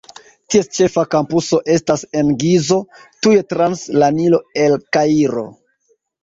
Ties 0.53 0.69
ĉefa 0.77 1.01
kampuso 1.15 1.59
estas 1.73 2.03
en 2.21 2.31
Gizo, 2.43 2.79
tuj 3.27 3.35
trans 3.53 3.85
la 4.05 4.11
Nilo 4.17 4.41
el 4.65 4.75
Kairo. 4.99 5.47